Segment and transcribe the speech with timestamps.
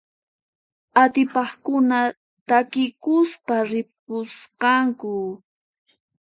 [1.01, 1.99] Atipaqkuna
[2.47, 5.13] takikuspa ripusqaku.